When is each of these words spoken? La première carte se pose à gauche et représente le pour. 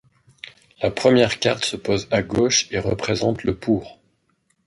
La 0.81 0.89
première 0.89 1.37
carte 1.37 1.63
se 1.63 1.75
pose 1.75 2.07
à 2.09 2.23
gauche 2.23 2.65
et 2.71 2.79
représente 2.79 3.43
le 3.43 3.55
pour. 3.55 3.99